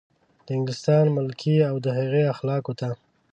[0.45, 2.89] د انګلستان ملکې او د هغې اخلافو ته.